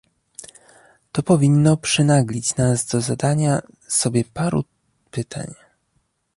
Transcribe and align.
To 1.11 1.23
powinno 1.23 1.77
przynaglić 1.77 2.55
nas 2.55 2.85
do 2.85 3.01
zadania 3.01 3.61
sobie 3.87 4.23
paru 4.33 4.63
pytań 5.11 5.53